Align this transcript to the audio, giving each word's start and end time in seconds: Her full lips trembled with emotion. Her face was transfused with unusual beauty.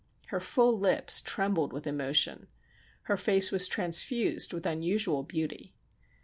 Her 0.29 0.39
full 0.39 0.79
lips 0.79 1.21
trembled 1.21 1.71
with 1.71 1.85
emotion. 1.85 2.47
Her 3.03 3.15
face 3.15 3.51
was 3.51 3.67
transfused 3.67 4.51
with 4.51 4.65
unusual 4.65 5.21
beauty. 5.21 5.75